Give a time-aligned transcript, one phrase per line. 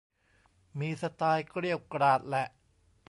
[0.79, 2.47] มีสไตล์เกรี้ยวกราดแหละ